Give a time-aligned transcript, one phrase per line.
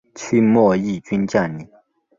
[0.15, 1.69] 清末毅军将领。